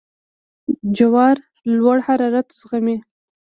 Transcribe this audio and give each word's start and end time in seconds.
جوار 0.95 1.35
لوړ 1.77 1.97
حرارت 2.07 2.47
زغمي. 2.59 2.97